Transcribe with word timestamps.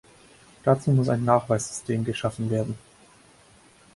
Dazu 0.63 0.89
muss 0.89 1.09
ein 1.09 1.25
Nachweissystem 1.25 2.03
geschaffen 2.03 2.49
werden. 2.49 2.75